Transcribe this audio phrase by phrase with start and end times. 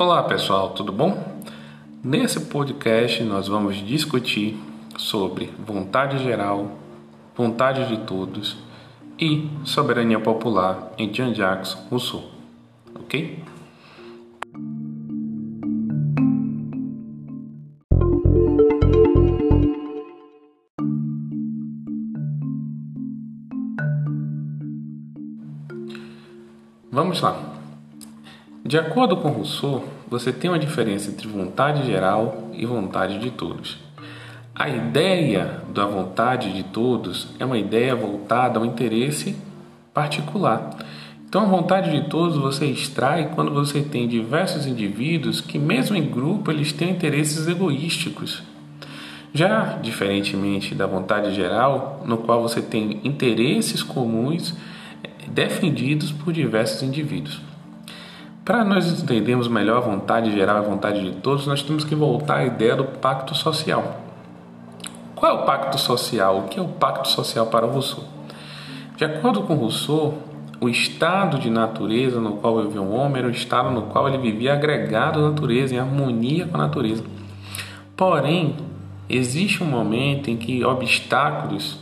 [0.00, 1.42] Olá pessoal, tudo bom?
[2.04, 4.56] Nesse podcast nós vamos discutir
[4.96, 6.70] sobre vontade geral,
[7.36, 8.56] vontade de todos
[9.18, 12.22] e soberania popular em Jean-Jacques Rousseau,
[12.94, 13.42] ok?
[26.92, 27.57] Vamos lá.
[28.64, 33.78] De acordo com Rousseau, você tem uma diferença entre vontade geral e vontade de todos.
[34.54, 39.36] A ideia da vontade de todos é uma ideia voltada ao interesse
[39.94, 40.76] particular.
[41.26, 46.04] Então, a vontade de todos você extrai quando você tem diversos indivíduos que, mesmo em
[46.04, 48.42] grupo, eles têm interesses egoísticos.
[49.32, 54.54] Já diferentemente da vontade geral, no qual você tem interesses comuns
[55.28, 57.47] defendidos por diversos indivíduos.
[58.48, 62.38] Para nós entendermos melhor a vontade geral a vontade de todos, nós temos que voltar
[62.38, 64.00] à ideia do pacto social.
[65.14, 66.38] Qual é o pacto social?
[66.38, 68.04] O que é o pacto social para Rousseau?
[68.96, 70.16] De acordo com Rousseau,
[70.62, 74.16] o estado de natureza no qual vivia o homem era o estado no qual ele
[74.16, 77.04] vivia agregado à natureza, em harmonia com a natureza.
[77.94, 78.56] Porém,
[79.10, 81.80] existe um momento em que obstáculos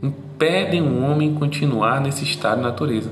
[0.00, 3.10] impedem o homem continuar nesse estado de natureza.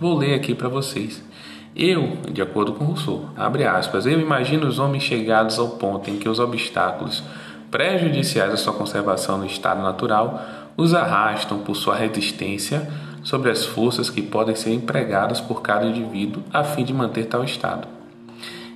[0.00, 1.28] Vou ler aqui para vocês.
[1.74, 6.16] Eu, de acordo com Rousseau, abre aspas, eu imagino os homens chegados ao ponto em
[6.16, 7.22] que os obstáculos
[7.70, 10.42] prejudiciais à sua conservação no estado natural
[10.76, 12.90] os arrastam por sua resistência
[13.22, 17.44] sobre as forças que podem ser empregadas por cada indivíduo a fim de manter tal
[17.44, 17.86] estado.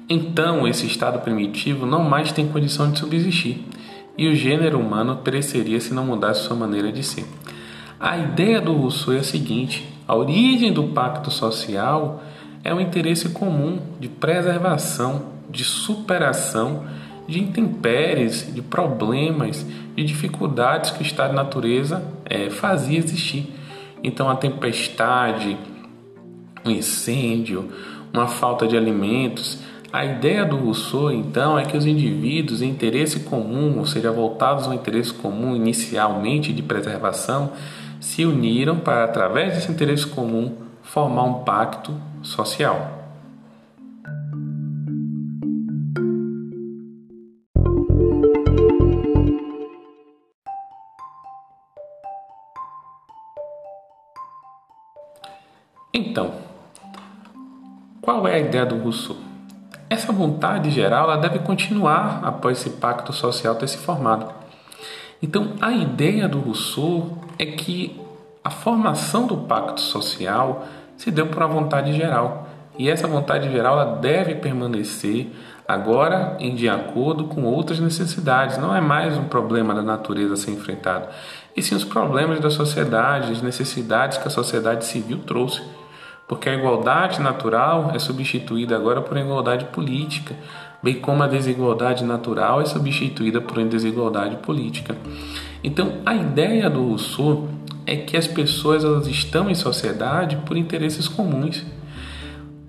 [0.08, 3.64] Então, esse estado primitivo não mais tem condição de subsistir,
[4.18, 7.26] e o gênero humano pereceria se não mudasse sua maneira de ser.
[7.98, 12.22] A ideia do Rousseau é a seguinte: a origem do pacto social
[12.64, 16.84] é o interesse comum de preservação, de superação
[17.26, 19.64] de intempéries, de problemas,
[19.96, 23.52] de dificuldades que o estado de natureza é, fazia existir.
[24.02, 25.56] Então, a tempestade,
[26.64, 27.70] um incêndio,
[28.12, 29.58] uma falta de alimentos.
[29.90, 34.66] A ideia do Rousseau, então, é que os indivíduos em interesse comum, ou seja, voltados
[34.66, 37.52] ao interesse comum inicialmente de preservação,
[38.00, 41.94] se uniram para, através desse interesse comum, formar um pacto
[42.24, 43.04] social.
[55.92, 56.32] Então,
[58.00, 59.16] qual é a ideia do Rousseau?
[59.88, 64.32] Essa vontade geral ela deve continuar após esse pacto social ter se formado.
[65.22, 68.00] Então, a ideia do Rousseau é que
[68.42, 72.48] a formação do pacto social se deu por uma vontade geral.
[72.78, 75.30] E essa vontade geral ela deve permanecer
[75.66, 78.58] agora em de acordo com outras necessidades.
[78.58, 81.08] Não é mais um problema da natureza a ser enfrentado,
[81.56, 85.62] e sim os problemas da sociedade, as necessidades que a sociedade civil trouxe.
[86.26, 90.34] Porque a igualdade natural é substituída agora por igualdade política,
[90.84, 94.94] bem como a desigualdade natural é substituída por uma desigualdade política.
[95.62, 97.48] Então, a ideia do Rousseau
[97.86, 101.64] é que as pessoas elas estão em sociedade por interesses comuns.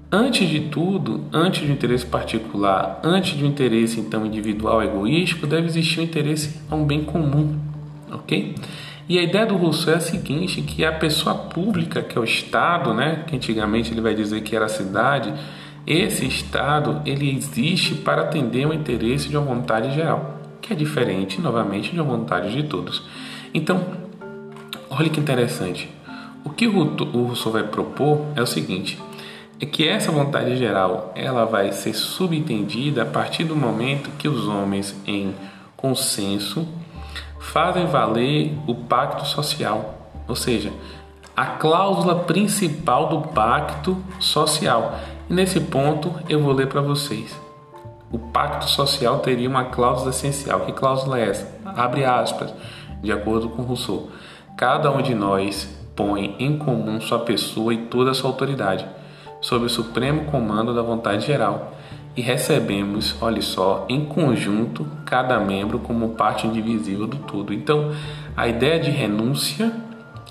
[0.10, 5.46] Antes de tudo, antes de um interesse particular, antes de um interesse então individual egoístico,
[5.46, 7.60] deve existir um interesse a um bem comum,
[8.10, 8.56] ok?
[9.10, 12.24] E a ideia do Rousseau é a seguinte, que a pessoa pública, que é o
[12.24, 15.34] Estado, né, que antigamente ele vai dizer que era a cidade,
[15.86, 21.40] esse Estado ele existe para atender o interesse de uma vontade geral, que é diferente,
[21.40, 23.04] novamente, de uma vontade de todos.
[23.54, 24.06] Então,
[24.98, 25.90] Olha que interessante.
[26.42, 28.98] O que o Rousseau vai propor é o seguinte:
[29.60, 34.48] é que essa vontade geral ela vai ser subentendida a partir do momento que os
[34.48, 35.36] homens em
[35.76, 36.66] consenso
[37.40, 40.72] fazem valer o pacto social, ou seja,
[41.36, 44.96] a cláusula principal do pacto social.
[45.30, 47.36] E nesse ponto eu vou ler para vocês.
[48.12, 50.62] O pacto social teria uma cláusula essencial.
[50.62, 51.60] Que cláusula é essa?
[51.66, 52.54] Abre aspas,
[53.02, 54.10] de acordo com Rousseau.
[54.56, 58.86] Cada um de nós põe em comum sua pessoa e toda a sua autoridade,
[59.42, 61.74] sob o supremo comando da vontade geral,
[62.16, 67.54] e recebemos, olhe só, em conjunto, cada membro como parte indivisível do todo.
[67.54, 67.92] Então,
[68.38, 69.74] a ideia de renúncia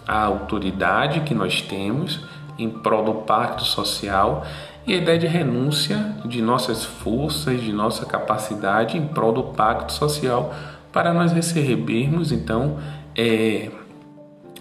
[0.06, 2.20] à autoridade que nós temos
[2.58, 4.44] em prol do pacto social
[4.86, 9.92] e a ideia de renúncia de nossas forças, de nossa capacidade em prol do pacto
[9.92, 10.54] social
[10.92, 12.78] para nós recebermos então
[13.16, 13.70] é,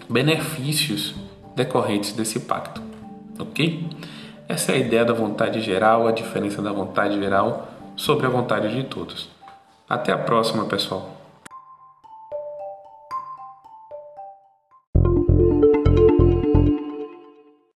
[0.08, 1.14] benefícios
[1.54, 2.82] decorrentes desse pacto,
[3.38, 3.88] ok?
[4.48, 8.74] Essa é a ideia da vontade geral, a diferença da vontade geral sobre a vontade
[8.74, 9.30] de todos.
[9.88, 11.23] Até a próxima, pessoal.